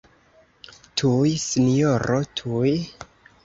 Tuj, 1.03 1.35
sinjoro, 1.45 2.21
tuj! 2.41 2.77